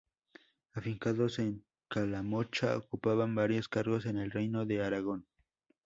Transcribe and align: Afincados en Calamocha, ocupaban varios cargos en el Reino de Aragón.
Afincados 0.73 1.37
en 1.37 1.63
Calamocha, 1.87 2.75
ocupaban 2.75 3.35
varios 3.35 3.69
cargos 3.69 4.07
en 4.07 4.17
el 4.17 4.31
Reino 4.31 4.65
de 4.65 4.83
Aragón. 4.83 5.27